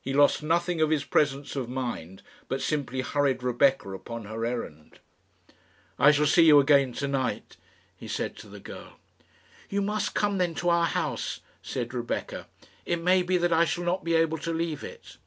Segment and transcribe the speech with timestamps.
[0.00, 4.98] He lost nothing of his presence of mind, but simply hurried Rebecca upon her errand.
[5.96, 7.56] "I shall see you again to night,"
[7.94, 8.94] he said to the girl.
[9.68, 12.48] "You must come then to our house," said Rebecca.
[12.84, 15.18] "It may be that I shall not be able to leave it."